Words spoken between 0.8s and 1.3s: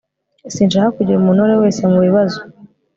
kugira